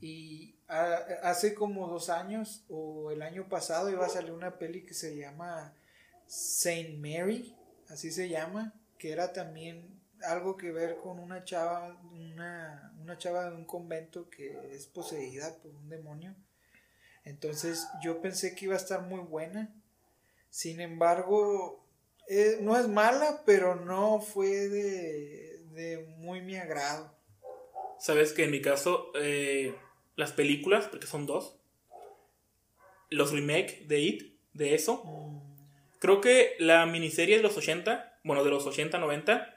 [0.00, 4.94] y hace como dos años o el año pasado iba a salir una peli que
[4.94, 5.74] se llama
[6.26, 7.56] Saint Mary,
[7.88, 13.50] así se llama, que era también algo que ver con una chava, una, una chava
[13.50, 16.34] de un convento que es poseída por un demonio.
[17.24, 19.74] Entonces yo pensé que iba a estar muy buena.
[20.48, 21.84] Sin embargo,
[22.28, 27.14] eh, no es mala, pero no fue de, muy mi agrado.
[27.98, 29.74] Sabes que en mi caso, eh,
[30.16, 31.58] las películas, porque son dos,
[33.10, 35.98] los remakes de It, de eso, mm.
[35.98, 39.55] creo que la miniserie de los 80, bueno, de los 80, 90,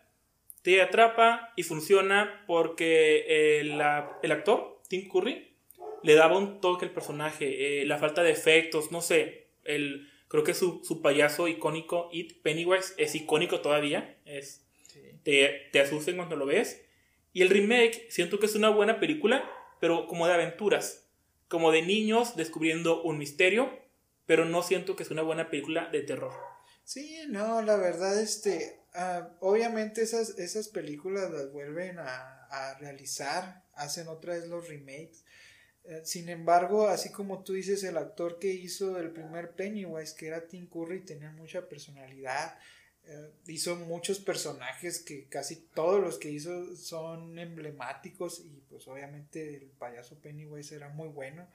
[0.61, 3.81] te atrapa y funciona porque el,
[4.23, 5.55] el actor, Tim Curry,
[6.03, 10.43] le daba un toque al personaje, eh, la falta de efectos, no sé, el Creo
[10.43, 14.15] que su, su payaso icónico, It Pennywise, es icónico todavía.
[14.25, 14.63] Es,
[15.23, 16.85] te, te asusten cuando lo ves.
[17.33, 19.43] Y el remake, siento que es una buena película,
[19.81, 21.09] pero como de aventuras.
[21.47, 23.71] Como de niños descubriendo un misterio,
[24.27, 26.33] pero no siento que es una buena película de terror.
[26.83, 33.63] Sí, no, la verdad, este, uh, obviamente esas, esas películas las vuelven a, a realizar,
[33.75, 35.23] hacen otra vez los remakes,
[35.85, 40.27] eh, sin embargo, así como tú dices, el actor que hizo el primer Pennywise, que
[40.27, 42.57] era Tim Curry, tenía mucha personalidad
[43.05, 49.55] Eh, hizo muchos personajes que casi todos los que hizo son emblemáticos y pues obviamente
[49.57, 51.47] el payaso Pennywise era muy bueno.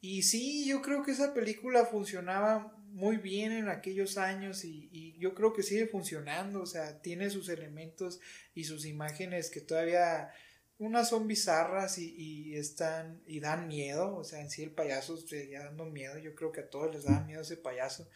[0.00, 5.18] Y sí, yo creo que esa película funcionaba muy bien en aquellos años y, y,
[5.18, 8.20] yo creo que sigue funcionando, o sea, tiene sus elementos
[8.54, 10.30] y sus imágenes que todavía
[10.78, 15.16] unas son bizarras y, y, están y dan miedo, o sea, en sí el payaso
[15.16, 18.08] seguía dando miedo, yo creo que a todos les da miedo ese payaso.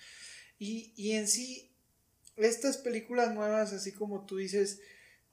[0.58, 1.70] Y, y en sí
[2.36, 4.80] estas películas nuevas, así como tú dices,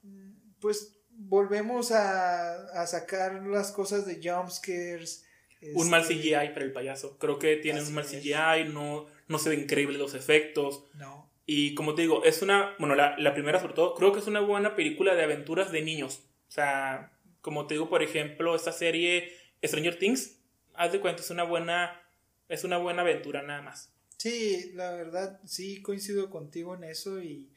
[0.03, 5.23] mm, pues volvemos a, sacar las cosas de jumpscares.
[5.73, 7.17] Un mal este, CGI para el payaso.
[7.17, 10.83] Creo que tiene un mal CGI, no, no se ven increíbles los efectos.
[10.95, 11.29] No.
[11.45, 14.27] Y como te digo, es una, bueno, la, la, primera sobre todo, creo que es
[14.27, 16.23] una buena película de aventuras de niños.
[16.49, 19.31] O sea, como te digo, por ejemplo, esta serie
[19.63, 20.39] Stranger Things,
[20.73, 22.01] haz de cuenta, es una buena,
[22.49, 23.93] es una buena aventura nada más.
[24.17, 27.49] Sí, la verdad, sí coincido contigo en eso y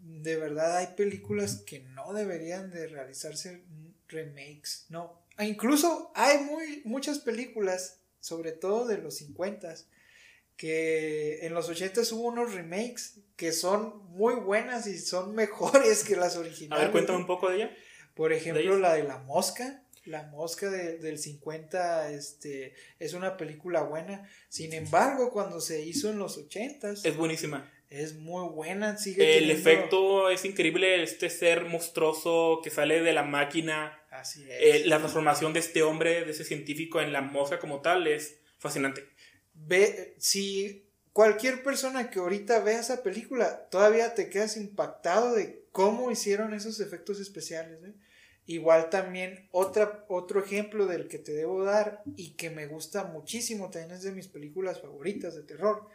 [0.00, 3.64] de verdad hay películas que no deberían de realizarse
[4.08, 5.23] remakes, no.
[5.38, 9.74] E incluso hay muy, muchas películas, sobre todo de los 50
[10.56, 16.16] que en los 80 hubo unos remakes que son muy buenas y son mejores que
[16.16, 16.80] las originales.
[16.80, 17.76] A ver, cuéntame un poco de ella.
[18.14, 19.80] Por ejemplo, la de la mosca.
[20.06, 24.28] La Mosca del 50 este, es una película buena.
[24.50, 27.72] Sin embargo, cuando se hizo en los 80 Es buenísima.
[27.88, 28.98] Es muy buena.
[28.98, 31.02] Sigue El efecto es increíble.
[31.02, 33.98] Este ser monstruoso que sale de la máquina.
[34.24, 34.48] Así es.
[34.58, 38.38] Eh, la transformación de este hombre, de ese científico en la mosca como tal, es
[38.58, 39.06] fascinante.
[39.52, 46.10] Ve, si cualquier persona que ahorita vea esa película, todavía te quedas impactado de cómo
[46.10, 47.84] hicieron esos efectos especiales.
[47.84, 47.92] ¿eh?
[48.46, 53.68] Igual también otra, otro ejemplo del que te debo dar y que me gusta muchísimo,
[53.68, 55.86] también es de mis películas favoritas de terror,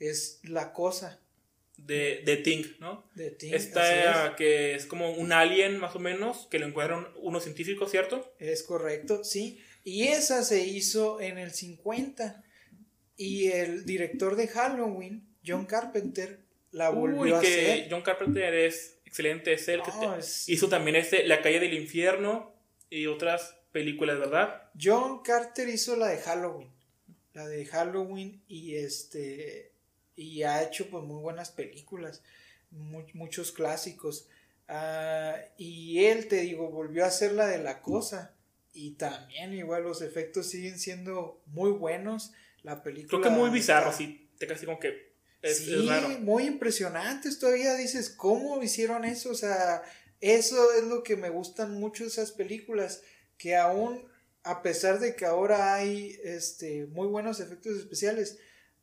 [0.00, 1.20] es La Cosa.
[1.76, 3.04] De, de Ting, ¿no?
[3.14, 3.52] De Ting.
[3.52, 8.34] Esta que es como un alien más o menos, que lo encuentran unos científicos, ¿cierto?
[8.38, 9.60] Es correcto, sí.
[9.84, 12.42] Y esa se hizo en el 50.
[13.16, 16.40] Y el director de Halloween, John Carpenter,
[16.72, 17.86] la volvió a hacer.
[17.88, 19.52] John Carpenter es excelente.
[19.52, 19.90] Es el que
[20.48, 22.52] hizo también este La calle del infierno
[22.90, 24.70] y otras películas, ¿verdad?
[24.78, 26.70] John Carter hizo la de Halloween.
[27.32, 29.72] La de Halloween y este
[30.16, 32.22] y ha hecho pues muy buenas películas,
[32.70, 34.28] muchos clásicos.
[34.68, 38.34] Ah, y él, te digo, volvió a hacer la de la cosa.
[38.72, 42.32] Y también igual los efectos siguen siendo muy buenos.
[42.62, 43.20] La película...
[43.20, 45.88] Creo que muy bizarro, así, te casi como que sí,
[46.20, 47.38] muy impresionantes.
[47.38, 49.30] Todavía dices, ¿cómo hicieron eso?
[49.30, 49.82] O sea,
[50.20, 53.02] eso es lo que me gustan mucho esas películas.
[53.38, 54.06] Que aún,
[54.42, 58.38] a pesar de que ahora hay este, muy buenos efectos especiales,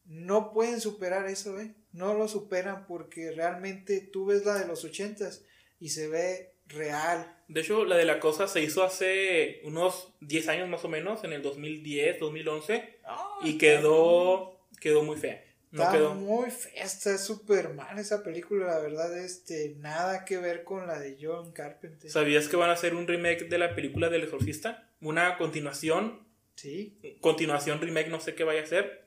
[0.06, 1.74] no pueden superar eso, ¿eh?
[1.92, 5.44] No lo superan porque realmente tú ves la de los ochentas
[5.80, 7.38] y se ve real.
[7.48, 11.24] De hecho, la de la cosa se hizo hace unos 10 años más o menos,
[11.24, 13.00] en el 2010, 2011,
[13.44, 15.44] y quedó, quedó muy fea.
[15.72, 20.86] Está muy fea, está súper mal esa película, la verdad, este, nada que ver con
[20.86, 22.12] la de John Carpenter.
[22.12, 24.88] ¿Sabías que van a hacer un remake de la película del exorcista?
[25.02, 26.28] Una continuación.
[26.56, 27.00] Sí.
[27.22, 29.06] Continuación, remake, no sé qué vaya a ser,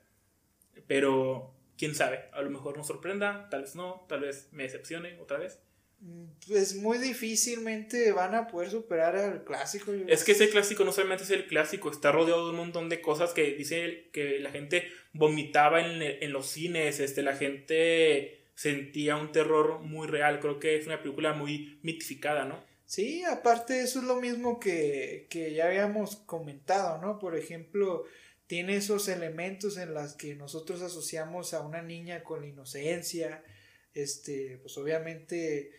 [0.86, 5.18] pero quién sabe, a lo mejor nos sorprenda, tal vez no, tal vez me decepcione
[5.20, 5.60] otra vez
[6.46, 9.92] pues muy difícilmente van a poder superar al clásico.
[10.06, 13.00] Es que ese clásico no solamente es el clásico, está rodeado de un montón de
[13.00, 19.16] cosas que dice que la gente vomitaba en, en los cines, este, la gente sentía
[19.16, 22.64] un terror muy real, creo que es una película muy mitificada, ¿no?
[22.84, 27.18] Sí, aparte eso es lo mismo que, que ya habíamos comentado, ¿no?
[27.18, 28.04] Por ejemplo,
[28.46, 33.42] tiene esos elementos en los que nosotros asociamos a una niña con la inocencia,
[33.94, 35.72] este, pues obviamente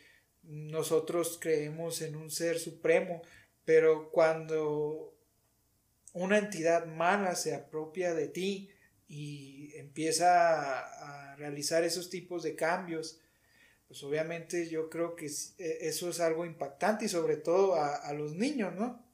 [0.43, 3.21] nosotros creemos en un ser supremo,
[3.65, 5.13] pero cuando
[6.13, 8.69] una entidad mala se apropia de ti
[9.07, 13.19] y empieza a, realizar esos tipos de cambios,
[13.87, 18.33] pues obviamente yo creo que e, eso es algo impactante y sobre todo a, los
[18.33, 19.05] niños, ¿no?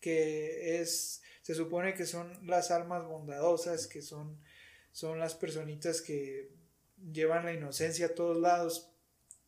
[0.00, 4.38] Que es, se supone que son las almas bondadosas, que son,
[4.92, 6.50] son las personitas que
[7.10, 8.90] llevan la inocencia a todos lados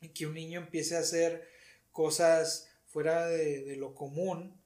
[0.01, 1.46] y que un niño empiece a hacer
[1.92, 4.59] cosas fuera de, lo común,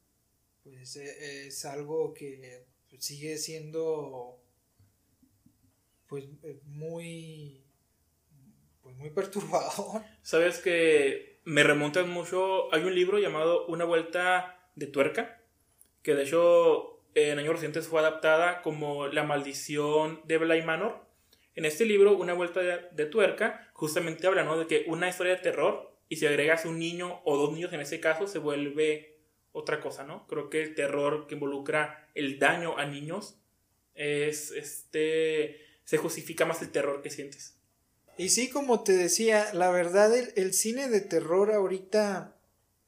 [0.63, 2.67] pues e, es algo que
[3.01, 4.41] sigue siendo
[6.07, 7.65] pues eh, muy
[8.81, 10.05] pues muy perturbador.
[10.23, 15.43] Sabes que me remontan mucho, hay un libro llamado Una vuelta de tuerca,
[16.05, 21.07] que de hecho en años recientes fue adaptada como La maldición de Bly Manor
[21.55, 24.59] En este libro, Una vuelta de, tuerca, justamente habla ¿no?
[24.59, 27.81] de que una historia de terror, y si agregas un niño o dos niños en
[27.81, 29.15] ese caso, se vuelve
[29.53, 30.27] otra cosa, ¿no?
[30.27, 33.39] Creo que el terror que involucra el daño a niños
[33.95, 37.55] es este se justifica más el terror que sientes.
[38.17, 42.37] Y sí, como te decía, la verdad el, cine de terror ahorita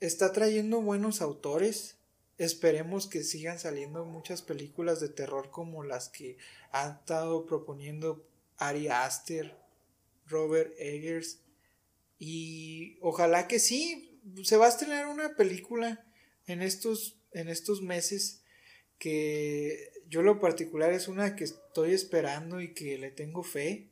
[0.00, 1.95] está trayendo buenos autores.
[2.38, 6.36] Esperemos que sigan saliendo muchas películas de terror como las que
[6.70, 8.26] ha estado proponiendo
[8.58, 9.56] Ari Aster,
[10.26, 11.40] Robert Eggers.
[12.18, 16.04] Y ojalá que sí, se va a estrenar una película
[16.46, 18.42] en estos, en estos meses
[18.98, 23.90] que yo lo particular es una que estoy esperando y que le tengo fe.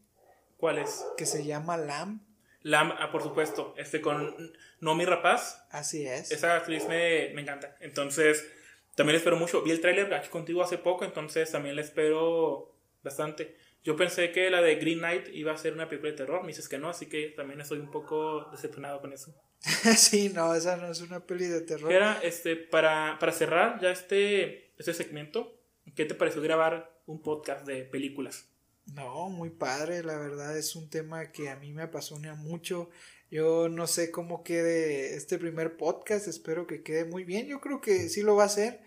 [0.57, 1.05] ¿Cuál es?
[1.16, 2.24] Que se llama Lam.
[2.64, 4.34] Lam, ah, por supuesto, este con
[4.80, 5.66] Nomi Rapaz.
[5.70, 6.32] Así es.
[6.32, 7.76] Esa actriz me, me encanta.
[7.80, 8.50] Entonces,
[8.94, 9.62] también espero mucho.
[9.62, 13.54] Vi el tráiler aquí contigo hace poco, entonces también le espero bastante.
[13.82, 16.48] Yo pensé que la de Green Knight iba a ser una película de terror, me
[16.48, 19.34] dices que no, así que también estoy un poco decepcionado con eso.
[19.60, 21.92] sí, no, esa no es una peli de terror.
[21.92, 25.60] Era, este, para, para cerrar ya este, este segmento,
[25.94, 28.48] ¿qué te pareció grabar un podcast de películas?
[28.87, 32.91] No, muy padre, la verdad es un tema que a mí me apasiona mucho.
[33.30, 37.80] Yo no sé cómo quede este primer podcast, espero que quede muy bien, yo creo
[37.80, 38.80] que sí lo va a hacer.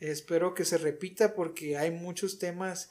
[0.00, 2.90] Espero que se repita porque hay muchos temas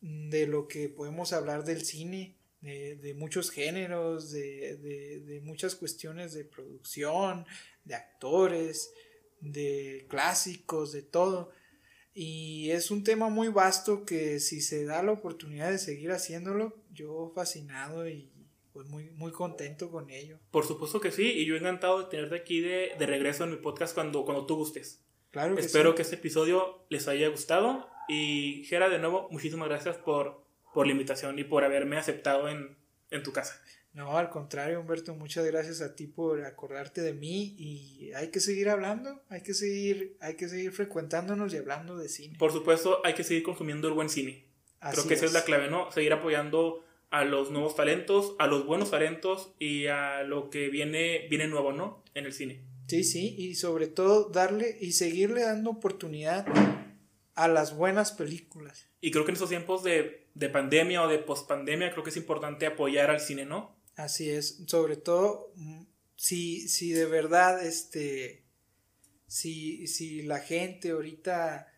[0.00, 7.46] de lo que podemos hablar del cine, de, muchos géneros, de, muchas cuestiones de producción,
[7.84, 8.92] de actores,
[9.40, 11.50] de clásicos, de todo.
[12.14, 16.76] Y es un tema muy vasto que si se da la oportunidad de seguir haciéndolo,
[16.92, 18.30] yo fascinado y
[18.72, 20.38] pues muy, muy contento con ello.
[20.50, 23.94] Por supuesto que sí, y yo encantado de tenerte aquí de, regreso en mi podcast
[23.94, 25.02] cuando, cuando tú gustes.
[25.30, 29.96] Claro que Espero que este episodio les haya gustado y Gera, de nuevo, muchísimas gracias
[29.96, 30.44] por,
[30.74, 32.76] por la invitación y por haberme aceptado en,
[33.10, 33.62] en tu casa.
[33.94, 38.40] No, al contrario, Humberto, muchas gracias a ti por acordarte de mí y hay que
[38.40, 42.38] seguir hablando, hay que seguir, hay que seguir frecuentándonos y hablando de cine.
[42.38, 44.46] Por supuesto, hay que seguir consumiendo el buen cine.
[44.92, 45.92] Creo que esa es la clave, ¿no?
[45.92, 51.26] Seguir apoyando a los nuevos talentos, a los buenos talentos y a lo que viene,
[51.28, 52.02] viene nuevo, ¿no?
[52.14, 52.64] En el cine.
[52.88, 56.46] Sí, sí, y sobre todo darle y seguirle dando oportunidad
[57.34, 58.88] a las buenas películas.
[59.00, 62.16] Y creo que en estos tiempos de, de pandemia o de pospandemia, creo que es
[62.16, 63.76] importante apoyar al cine, ¿no?
[63.96, 65.82] Así es, sobre todo mm,
[66.16, 68.44] si, si de verdad, este,
[69.26, 71.72] si, si la gente ahorita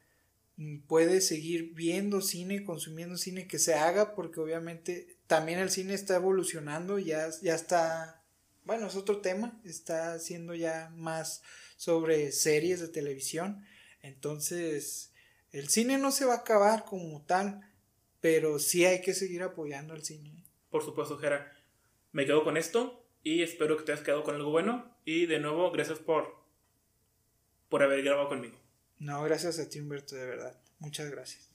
[0.56, 5.94] mm, puede seguir viendo cine, consumiendo cine, que se haga, porque obviamente también el cine
[5.94, 8.22] está evolucionando, ya, ya está,
[8.64, 11.42] bueno, es otro tema, está siendo ya más
[11.76, 13.64] sobre series de televisión,
[14.02, 15.12] entonces
[15.50, 17.60] el cine no se va a acabar como tal,
[18.20, 20.44] pero sí hay que seguir apoyando al cine.
[20.70, 21.53] Por supuesto, Jera.
[22.14, 24.96] Me quedo con esto y espero que te hayas quedado con algo bueno.
[25.04, 26.36] Y de nuevo, gracias por,
[27.68, 28.56] por haber grabado conmigo.
[29.00, 30.56] No, gracias a ti, Humberto, de verdad.
[30.78, 31.50] Muchas gracias.